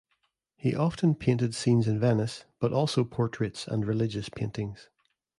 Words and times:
He 0.55 0.73
often 0.75 1.13
painted 1.13 1.53
scenes 1.53 1.87
in 1.87 1.99
Venice, 1.99 2.45
but 2.59 2.73
also 2.73 3.03
portraits 3.03 3.67
and 3.67 3.85
religious 3.85 4.29
paintings. 4.29 4.89